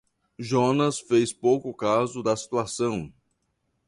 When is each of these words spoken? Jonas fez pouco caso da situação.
Jonas 0.39 0.99
fez 0.99 1.31
pouco 1.31 1.71
caso 1.75 2.23
da 2.23 2.35
situação. 2.35 3.13